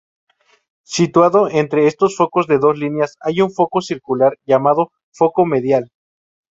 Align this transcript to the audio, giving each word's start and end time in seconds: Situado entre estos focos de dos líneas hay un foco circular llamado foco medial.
Situado 0.87 1.47
entre 1.51 1.85
estos 1.85 2.15
focos 2.15 2.47
de 2.47 2.57
dos 2.57 2.75
líneas 2.75 3.17
hay 3.21 3.41
un 3.41 3.51
foco 3.51 3.81
circular 3.81 4.35
llamado 4.47 4.89
foco 5.11 5.45
medial. 5.45 5.91